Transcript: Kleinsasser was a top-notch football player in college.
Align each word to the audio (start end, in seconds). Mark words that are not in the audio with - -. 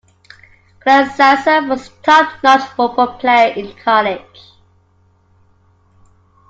Kleinsasser 0.79 1.69
was 1.69 1.87
a 1.87 1.91
top-notch 2.01 2.67
football 2.71 3.19
player 3.19 3.53
in 3.53 3.75
college. 3.75 4.53